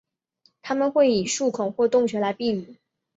[0.63, 2.77] 它们会以树孔或洞穴来避雨。